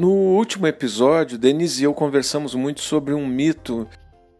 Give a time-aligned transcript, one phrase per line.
[0.00, 3.86] No último episódio, Denise e eu conversamos muito sobre um mito,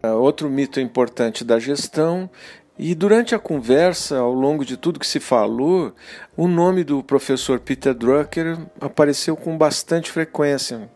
[0.02, 2.30] uh, outro mito importante da gestão,
[2.78, 5.94] e durante a conversa, ao longo de tudo que se falou,
[6.34, 10.90] o nome do professor Peter Drucker apareceu com bastante frequência.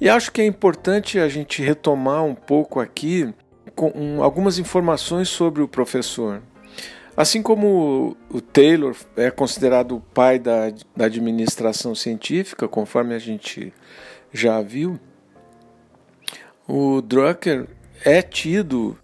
[0.00, 3.34] E acho que é importante a gente retomar um pouco aqui
[4.22, 6.40] algumas informações sobre o professor.
[7.18, 13.74] Assim como o Taylor é considerado o pai da, da administração científica, conforme a gente
[14.32, 15.00] já viu,
[16.68, 17.66] o Drucker
[18.04, 18.96] é tido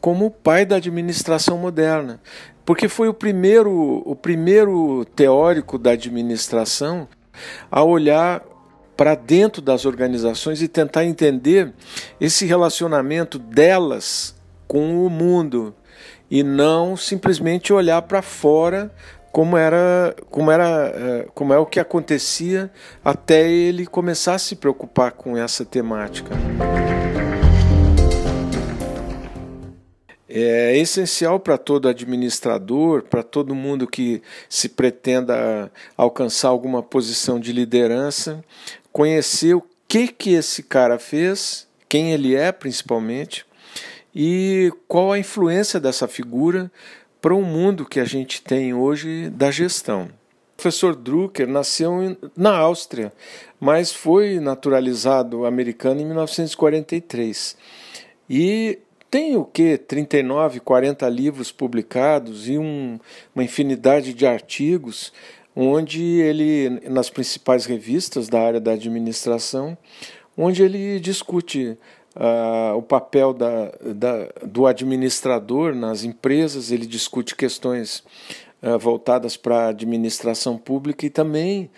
[0.00, 2.18] como o pai da administração moderna,
[2.64, 7.06] porque foi o primeiro, o primeiro teórico da administração
[7.70, 8.42] a olhar
[8.96, 11.74] para dentro das organizações e tentar entender
[12.18, 14.34] esse relacionamento delas
[14.66, 15.74] com o mundo
[16.30, 18.90] e não simplesmente olhar para fora
[19.32, 22.70] como era como era eh, como é o que acontecia
[23.04, 26.34] até ele começar a se preocupar com essa temática.
[30.32, 37.52] É essencial para todo administrador, para todo mundo que se pretenda alcançar alguma posição de
[37.52, 38.44] liderança,
[38.92, 43.44] conhecer o que que esse cara fez, quem ele é principalmente,
[44.14, 46.70] e qual a influência dessa figura
[47.20, 50.04] para o mundo que a gente tem hoje da gestão.
[50.04, 53.12] O professor Drucker nasceu na Áustria,
[53.58, 57.56] mas foi naturalizado americano em 1943.
[58.28, 58.78] E
[59.10, 59.76] tem o que?
[59.76, 62.98] 39, 40 livros publicados e um,
[63.34, 65.12] uma infinidade de artigos,
[65.56, 69.76] onde ele, nas principais revistas da área da administração,
[70.36, 71.76] onde ele discute
[72.16, 78.02] Uh, o papel da, da, do administrador nas empresas, ele discute questões
[78.62, 81.70] uh, voltadas para a administração pública e também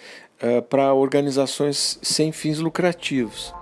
[0.42, 3.52] uh, para organizações sem fins lucrativos.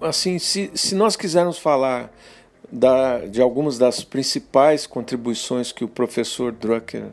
[0.00, 2.12] Assim, se, se nós quisermos falar
[2.70, 7.06] da, de algumas das principais contribuições que o professor Drucker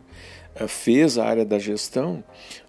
[0.68, 2.24] fez à área da gestão,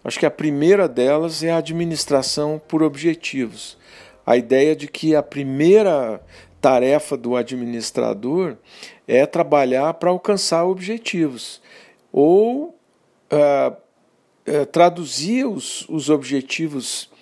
[0.04, 3.78] acho que a primeira delas é a administração por objetivos.
[4.26, 6.20] A ideia de que a primeira
[6.60, 8.56] tarefa do administrador
[9.06, 11.62] é trabalhar para alcançar objetivos
[12.10, 12.76] ou
[13.30, 17.14] uh, uh, traduzir os, os objetivos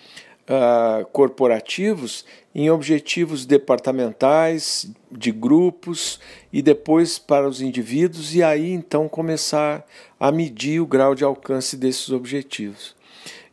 [1.11, 6.21] corporativos em objetivos departamentais, de grupos
[6.53, 9.85] e depois para os indivíduos, e aí então começar
[10.21, 12.95] a medir o grau de alcance desses objetivos.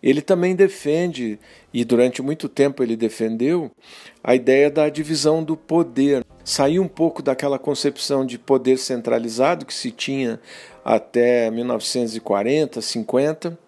[0.03, 1.40] Ele também defende,
[1.73, 3.72] e durante muito tempo ele defendeu,
[4.23, 6.25] a ideia da divisão do poder.
[6.44, 10.40] Sair um pouco daquela concepção de poder centralizado que se tinha
[10.84, 13.59] até 1940, 50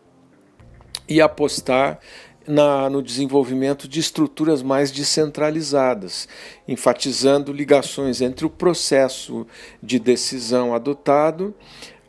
[1.07, 1.99] e apostar
[2.47, 6.27] na, no desenvolvimento de estruturas mais descentralizadas,
[6.67, 9.47] enfatizando ligações entre o processo
[9.81, 11.53] de decisão adotado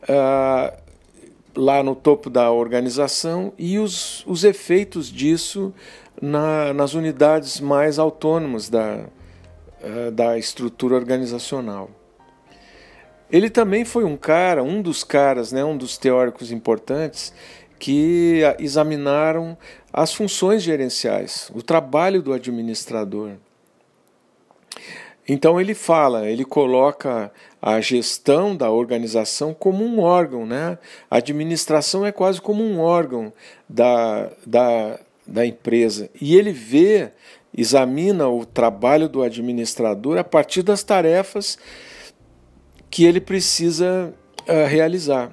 [0.03, 0.75] uh,
[1.55, 5.73] lá no topo da organização e os, os efeitos disso
[6.21, 9.05] na, nas unidades mais autônomas da,
[9.81, 11.89] uh, da estrutura organizacional.
[13.31, 17.33] Ele também foi um cara, um dos caras, né, um dos teóricos importantes
[17.85, 19.55] que examinaram
[19.93, 23.33] as funções gerenciais, o trabalho do administrador.
[25.29, 27.31] Então ele fala, ele coloca
[27.61, 30.79] a gestão da organização como um órgão, né?
[31.11, 33.31] A administração é quase como um órgão
[33.69, 36.09] da, da, da empresa.
[36.19, 37.11] E ele vê,
[37.55, 41.55] examina o trabalho do administrador a partir das tarefas
[42.89, 44.11] que ele precisa
[44.49, 45.31] uh, realizar.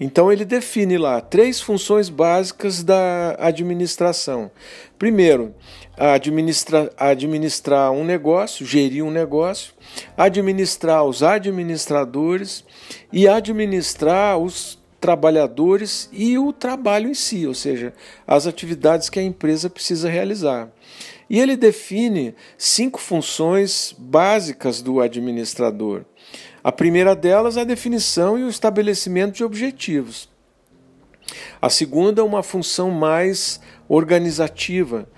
[0.00, 4.50] Então ele define lá três funções básicas da administração.
[4.98, 5.54] Primeiro,
[5.96, 9.74] administra, administrar um negócio, gerir um negócio,
[10.16, 12.64] administrar os administradores
[13.12, 17.92] e administrar os trabalhadores e o trabalho em si, ou seja,
[18.26, 20.70] as atividades que a empresa precisa realizar.
[21.30, 26.04] E ele define cinco funções básicas do administrador.
[26.68, 30.28] A primeira delas é a definição e o estabelecimento de objetivos.
[31.62, 35.08] A segunda, uma função mais organizativa.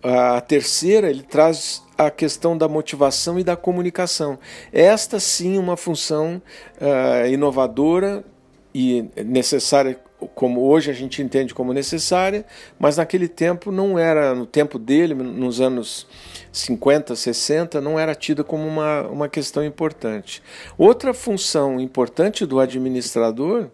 [0.00, 4.38] A terceira, ele traz a questão da motivação e da comunicação.
[4.72, 6.40] Esta sim uma função
[6.80, 8.24] uh, inovadora
[8.72, 9.98] e necessária
[10.36, 12.46] como hoje a gente entende como necessária,
[12.78, 16.06] mas naquele tempo não era, no tempo dele, nos anos
[16.52, 20.42] 50, 60, não era tida como uma, uma questão importante.
[20.76, 23.70] Outra função importante do administrador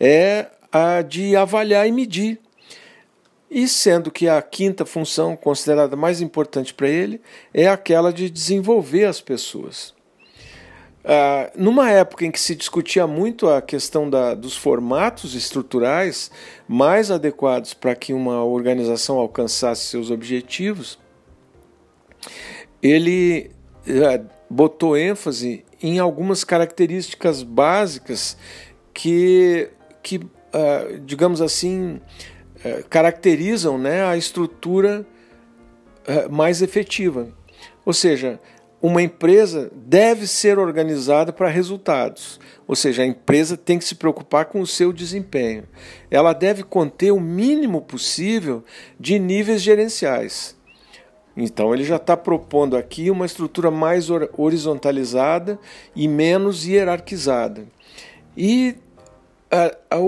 [0.00, 2.40] é a de avaliar e medir
[3.48, 7.20] E sendo que a quinta função considerada mais importante para ele
[7.54, 9.94] é aquela de desenvolver as pessoas.
[11.08, 16.32] Ah, numa época em que se discutia muito a questão da, dos formatos estruturais
[16.66, 20.98] mais adequados para que uma organização alcançasse seus objetivos,
[22.82, 23.50] ele
[23.88, 28.36] ah, botou ênfase em algumas características básicas
[28.92, 29.68] que,
[30.02, 30.20] que
[30.52, 32.00] ah, digamos assim,
[32.64, 35.06] eh, caracterizam né, a estrutura
[36.30, 37.28] mais efetiva.
[37.84, 38.38] Ou seja,
[38.80, 44.46] uma empresa deve ser organizada para resultados, ou seja, a empresa tem que se preocupar
[44.46, 45.64] com o seu desempenho.
[46.10, 48.64] Ela deve conter o mínimo possível
[48.98, 50.55] de níveis gerenciais.
[51.36, 55.58] Então, ele já está propondo aqui uma estrutura mais horizontalizada
[55.94, 57.66] e menos hierarquizada.
[58.36, 58.76] E
[59.50, 59.98] a, a,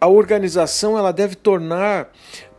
[0.00, 2.10] a organização ela deve tornar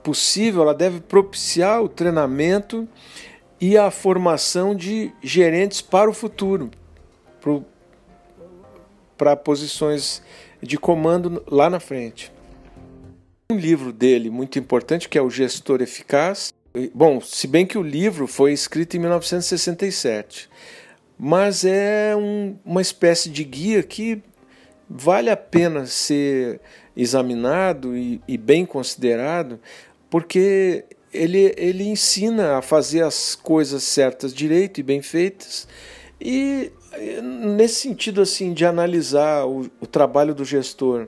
[0.04, 2.88] possível, ela deve propiciar o treinamento
[3.60, 6.69] e a formação de gerentes para o futuro,
[9.18, 10.22] para posições
[10.62, 12.31] de comando lá na frente.
[13.51, 16.54] Um livro dele muito importante que é o Gestor Eficaz.
[16.94, 20.50] Bom, se bem que o livro foi escrito em 1967,
[21.19, 24.23] mas é um, uma espécie de guia que
[24.89, 26.62] vale a pena ser
[26.95, 29.59] examinado e, e bem considerado,
[30.09, 35.67] porque ele, ele ensina a fazer as coisas certas direito e bem feitas.
[36.19, 36.71] E
[37.21, 41.07] nesse sentido assim de analisar o, o, trabalho do gestor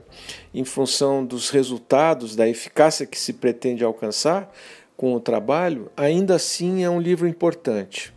[0.52, 4.52] em função dos resultados, da eficácia que se pretende alcançar
[4.96, 8.12] com o trabalho, ainda assim é um livro importante.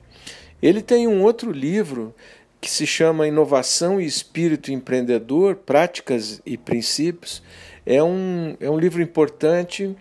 [0.62, 2.14] Ele tem um outro livro
[2.60, 7.44] que se chama Inovação e Espírito Empreendedor, Práticas e Princípios.
[7.86, 9.96] É um, é um livro importante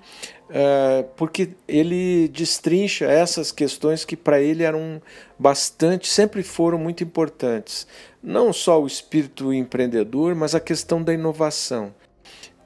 [0.49, 5.03] é, porque ele destrincha essas questões que para ele eram
[5.39, 7.87] bastante, sempre foram muito importantes.
[8.23, 11.95] Não só o espírito empreendedor, mas a questão da inovação,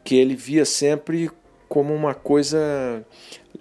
[0.04, 1.30] que ele via sempre
[1.70, 3.06] como uma coisa,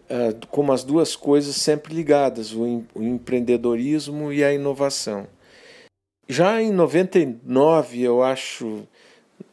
[0.10, 5.28] é, como as duas coisas sempre ligadas, o, empreendedorismo e a inovação.
[6.28, 8.82] Já em 99, eu acho,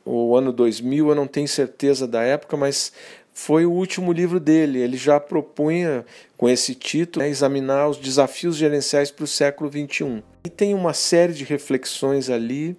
[0.06, 2.94] o ano 2000, eu não tenho certeza da época, mas
[3.30, 4.78] foi o último livro dele.
[4.78, 6.06] Ele já propunha,
[6.38, 10.22] com esse título, né, examinar os desafios gerenciais para o século XXI.
[10.46, 12.74] E tem uma série de reflexões ali,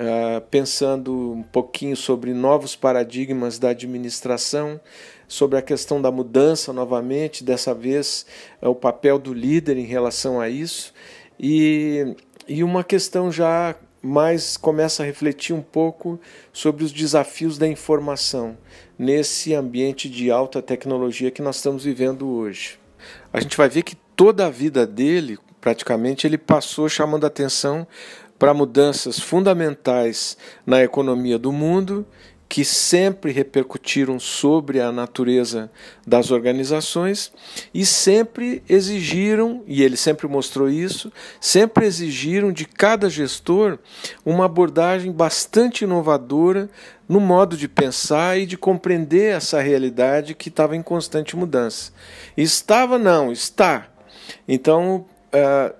[0.00, 4.80] uh, pensando um pouquinho sobre novos paradigmas da administração,
[5.28, 8.24] sobre a questão da mudança novamente, dessa vez
[8.62, 10.94] uh, o papel do líder em relação a isso,
[11.38, 12.16] e,
[12.48, 16.18] e uma questão já mais começa a refletir um pouco
[16.52, 18.56] sobre os desafios da informação
[18.98, 22.78] nesse ambiente de alta tecnologia que nós estamos vivendo hoje.
[23.30, 27.86] A gente vai ver que toda a vida dele, praticamente, ele passou chamando atenção
[28.40, 30.34] para mudanças fundamentais
[30.64, 32.06] na economia do mundo
[32.48, 35.70] que sempre repercutiram sobre a natureza
[36.04, 37.30] das organizações
[37.72, 43.78] e sempre exigiram, e ele sempre mostrou isso, sempre exigiram de cada gestor
[44.24, 46.68] uma abordagem bastante inovadora
[47.06, 51.92] no modo de pensar e de compreender essa realidade que estava em constante mudança.
[52.36, 53.86] Estava, não, está.
[54.48, 55.04] Então,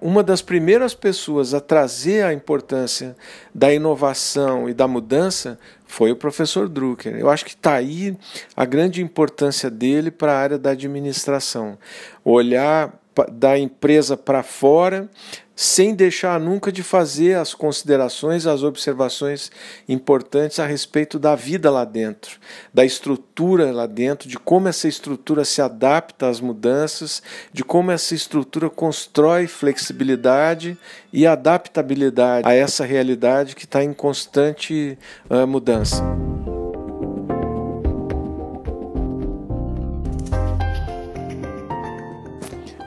[0.00, 3.16] uma das primeiras pessoas a trazer a importância
[3.54, 7.16] da inovação e da mudança foi o professor Drucker.
[7.16, 8.16] Eu acho que está aí
[8.56, 11.76] a grande importância dele para a área da administração.
[12.24, 12.94] Olhar
[13.30, 15.08] da empresa para fora,
[15.54, 19.50] sem deixar nunca de fazer as considerações, as observações
[19.86, 22.38] importantes a respeito da vida lá dentro,
[22.72, 27.22] da estrutura lá dentro, de como essa estrutura se adapta às mudanças,
[27.52, 30.78] de como essa estrutura constrói flexibilidade
[31.12, 34.96] e adaptabilidade a essa realidade que está em constante
[35.28, 36.02] uh, mudança.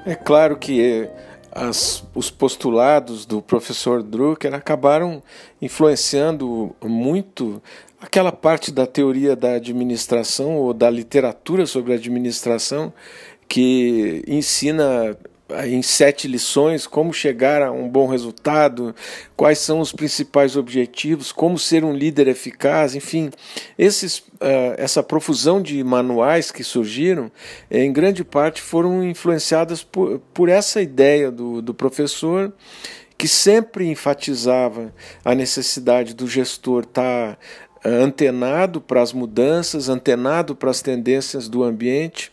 [0.06, 1.08] É claro que
[1.52, 5.24] as, os postulados do professor Drucker acabaram
[5.62, 7.62] influenciando muito
[8.02, 12.92] aquela parte da teoria da administração ou da literatura sobre administração
[13.48, 15.16] que ensina
[15.66, 18.96] em sete lições como chegar a um bom resultado,
[19.36, 23.30] quais são os principais objetivos, como ser um líder eficaz, enfim,
[23.78, 27.32] esses, uh, essa profusão de manuais que surgiram,
[27.70, 32.54] em grande parte foram influenciadas por, por essa ideia do, do professor
[33.18, 37.38] que sempre enfatizava a necessidade do gestor estar tá
[37.86, 42.32] antenado para as mudanças, antenado para as tendências do ambiente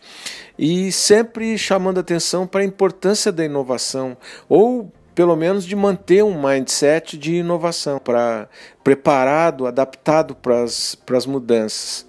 [0.62, 4.14] e sempre chamando atenção para a importância da inovação
[4.46, 8.46] ou pelo menos de manter um mindset de inovação, para
[8.84, 12.06] preparado, adaptado para as, mudanças.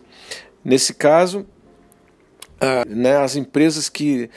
[0.63, 1.46] Nesse caso,
[2.88, 4.29] né, as empresas que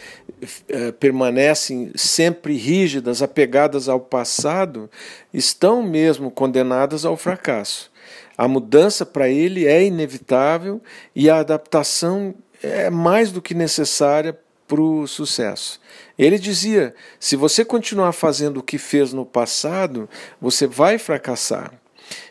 [0.69, 4.91] eh, permanecem sempre rígidas, apegadas ao passado,
[5.33, 7.93] estão mesmo condenadas ao fracasso.
[8.37, 10.81] A mudança para ele é inevitável
[11.15, 15.81] e a adaptação é mais do que necessária para o sucesso.
[16.19, 20.09] Ele dizia: se você continuar fazendo o que fez no passado,
[20.41, 21.73] você vai fracassar.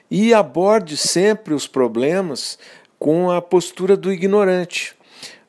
[0.09, 2.57] E aborde sempre os problemas
[2.99, 4.95] com a postura do ignorante.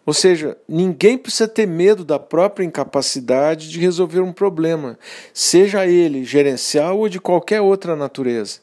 [0.06, 4.98] Ou seja, ninguém precisa ter medo da própria incapacidade de resolver um problema,
[5.32, 8.60] seja ele gerencial ou de qualquer outra natureza.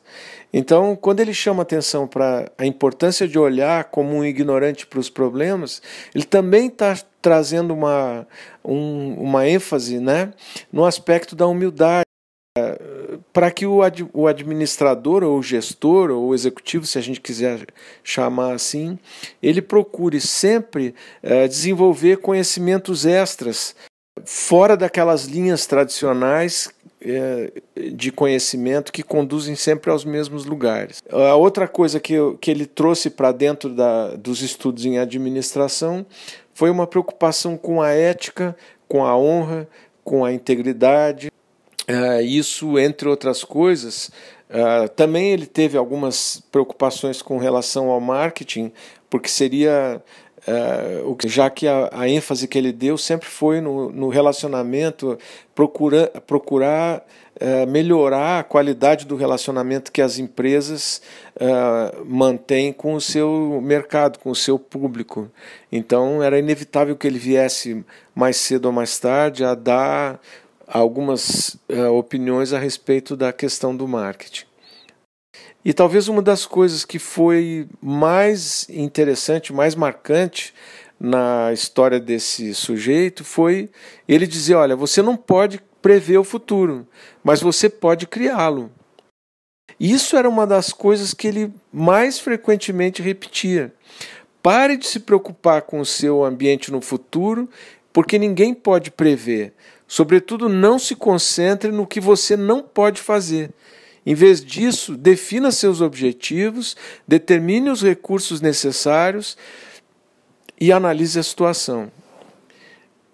[0.53, 5.10] Então, quando ele chama atenção para a importância de olhar como um ignorante para os
[5.10, 5.81] problemas,
[6.13, 8.27] ele também está trazendo uma,
[8.63, 10.34] um, uma ênfase né,
[10.72, 12.05] no aspecto da humildade.
[13.31, 17.22] Para que o, ad, o administrador ou o gestor ou o executivo, se a gente
[17.22, 17.65] quiser
[18.03, 19.00] chamar assim,
[19.41, 20.93] ele procure sempre
[21.24, 23.74] é, desenvolver conhecimentos extras
[24.25, 26.70] fora daquelas linhas tradicionais
[27.93, 31.01] de conhecimento que conduzem sempre aos mesmos lugares.
[31.10, 36.05] A outra coisa que, que ele trouxe para dentro da, dos estudos em administração
[36.53, 38.55] foi uma preocupação com a ética,
[38.88, 39.67] com a honra,
[40.03, 41.31] com a integridade.
[41.88, 44.12] É, isso, entre outras coisas,
[44.50, 48.72] é, também ele teve algumas preocupações com relação ao marketing,
[49.10, 50.01] porque seria
[50.48, 55.15] Uh, já que a, a, ênfase que ele deu sempre foi no, no relacionamento,
[55.53, 57.05] procura, procurar
[57.36, 61.00] uh, melhorar a qualidade do relacionamento que as empresas
[61.36, 65.29] uh, mantêm com o seu mercado, com o seu público.
[65.71, 70.19] Então era inevitável que ele viesse mais cedo ou mais tarde a dar
[70.67, 71.57] algumas
[71.93, 74.50] opiniões a respeito da questão do marketing.
[75.63, 80.53] E talvez uma das coisas que foi mais interessante, mais marcante
[81.00, 83.70] na história desse sujeito foi
[84.08, 86.88] ele dizer: olha, você não pode prever o futuro,
[87.24, 88.72] mas você pode criá-lo.
[89.80, 93.74] Isso era uma das coisas que ele mais frequentemente repetia.
[94.41, 97.50] Pare de se preocupar com o seu ambiente no futuro,
[97.94, 99.53] porque ninguém pode prever.
[99.88, 103.51] Sobretudo, não se concentre no que você não pode fazer.
[104.05, 106.75] Em vez disso, defina seus objetivos,
[107.08, 109.38] determine os recursos necessários
[110.60, 111.91] e analise a situação.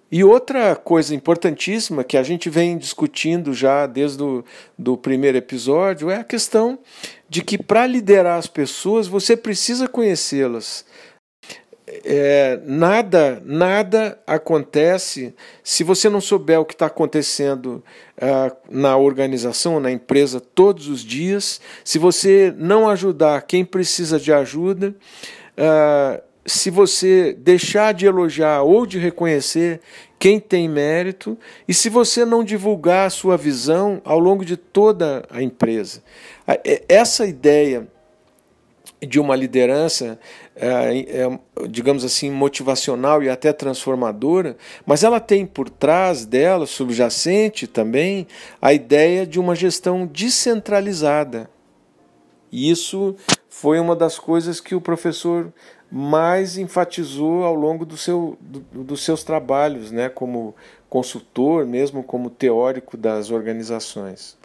[0.09, 4.43] E outra coisa importantíssima que a gente vem discutindo já desde o
[4.77, 6.79] do primeiro episódio é a questão
[7.27, 10.85] de que para liderar as pessoas você precisa conhecê-las
[11.87, 17.81] é, nada, nada acontece se você não souber o que está acontecendo
[18.17, 24.33] uh, na organização, na empresa todos os dias, se você não ajudar quem precisa de
[24.33, 24.93] ajuda,
[25.57, 29.79] uh, se você deixar de elogiar ou de reconhecer
[30.19, 35.25] quem tem mérito e se você não divulgar a sua visão ao longo de toda
[35.29, 36.01] a empresa.
[36.87, 37.87] Essa ideia
[39.01, 40.19] de uma liderança,
[40.59, 47.67] é, é, digamos assim, motivacional e até transformadora, mas ela tem por trás dela, subjacente
[47.67, 48.27] também,
[48.61, 51.49] a ideia de uma gestão descentralizada.
[52.51, 53.15] E isso
[53.49, 55.51] foi uma das coisas que o professor
[55.91, 60.55] mais enfatizou ao longo do seu, do, dos seus trabalhos, né, como
[60.89, 64.36] consultor, mesmo como teórico das organizações.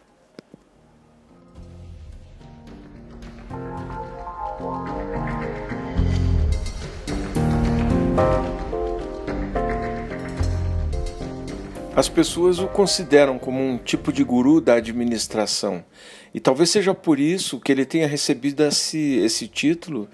[11.95, 15.85] As pessoas o consideram como um tipo de guru da administração.
[16.33, 20.09] E talvez seja por isso que ele tenha recebido esse, esse título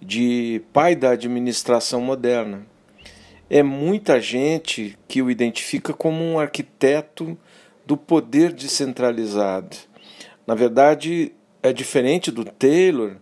[0.00, 2.64] de pai da administração moderna.
[3.50, 7.36] É muita gente que o identifica como um arquiteto
[7.84, 9.76] do poder descentralizado.
[10.46, 11.32] Na verdade,
[11.62, 13.16] é diferente do Taylor.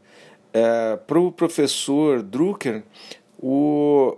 [0.52, 2.84] É, Para o professor Drucker,
[3.42, 4.16] o,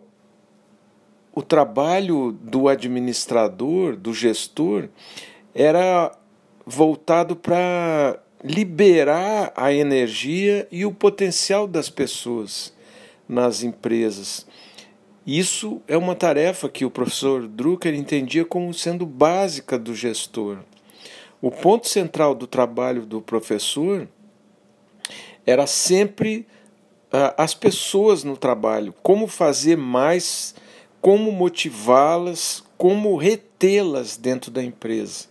[1.35, 4.89] o trabalho do administrador, do gestor,
[5.55, 6.17] era
[6.65, 12.73] voltado para liberar a energia e o potencial das pessoas
[13.29, 14.47] nas empresas.
[15.27, 20.59] Isso é uma tarefa que o professor Drucker entendia como sendo básica do gestor.
[21.41, 24.07] O ponto central do trabalho do professor
[25.47, 26.47] era sempre
[27.37, 30.55] as pessoas no trabalho, como fazer mais,
[31.05, 35.27] como motivá-las, como retê-las dentro da empresa.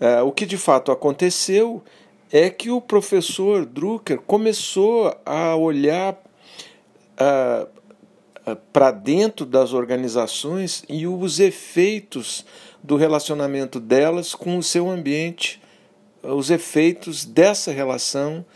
[0.00, 1.82] Uh, o que de fato aconteceu
[2.30, 7.68] é que o professor Drucker começou a olhar uh,
[8.48, 12.46] uh, para dentro das organizações e os efeitos
[12.80, 15.60] do relacionamento delas com o seu ambiente,
[16.22, 18.46] os efeitos dessa relação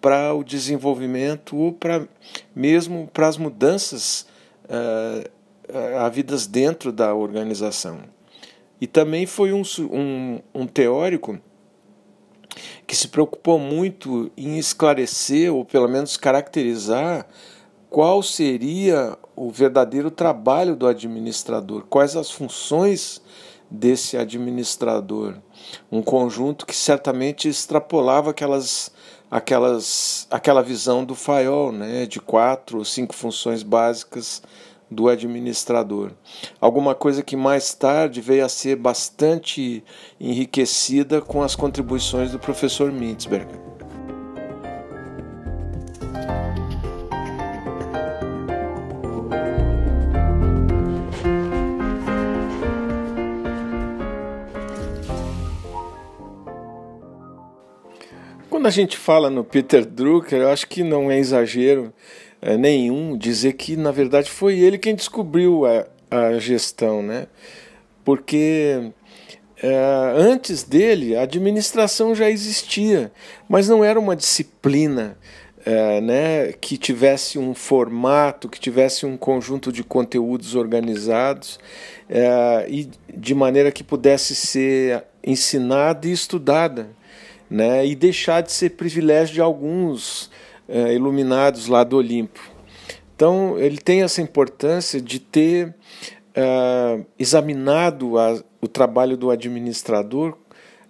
[0.00, 2.06] para o desenvolvimento ou para
[2.54, 4.30] mesmo para as mudanças
[5.98, 8.00] havidas dentro da organização.
[8.80, 9.62] E também foi um,
[9.92, 11.38] um, um teórico
[12.86, 17.26] que se preocupou muito em esclarecer, ou pelo menos caracterizar,
[17.88, 23.22] qual seria o verdadeiro trabalho do administrador, quais as funções
[23.70, 25.36] desse administrador.
[25.90, 28.90] Um conjunto que certamente extrapolava aquelas
[29.32, 34.42] aquelas, aquela visão do FAIOL, né, de quatro ou cinco funções básicas
[34.90, 36.10] do administrador.
[36.60, 39.82] Alguma coisa que mais tarde veio a ser bastante
[40.20, 43.48] enriquecida com as contribuições do professor Mintzberg.
[58.62, 61.92] Quando a gente fala no Peter Drucker, eu acho que não é exagero
[62.40, 67.26] é, nenhum dizer que, na verdade, foi ele quem descobriu a, a gestão, né?
[68.04, 68.92] Porque
[69.60, 73.10] é, antes dele, a administração já existia,
[73.48, 75.18] mas não era uma disciplina
[75.66, 81.58] é, né, que tivesse um formato, que tivesse um conjunto de conteúdos organizados
[82.08, 87.01] é, e de maneira que pudesse ser ensinada e estudada
[87.52, 90.30] né, e deixar de ser privilégio de alguns
[90.66, 92.40] é, iluminados lá do Olimpo.
[93.14, 95.74] Então, ele tem essa importância de ter
[96.34, 100.34] é, examinado a, o trabalho do administrador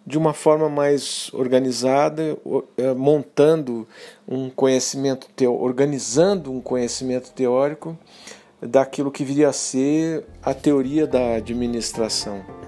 [0.06, 2.38] de uma forma mais organizada,
[2.76, 3.86] é, montando
[4.26, 7.98] um conhecimento teórico, organizando um conhecimento teórico
[8.60, 12.61] daquilo que viria a ser a teoria da administração.